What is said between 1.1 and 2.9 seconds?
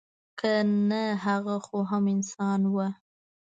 هغه خو هم انسان وه.